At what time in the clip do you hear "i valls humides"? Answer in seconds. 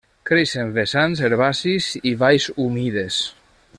2.13-3.21